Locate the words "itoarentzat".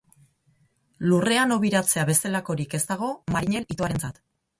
3.75-4.19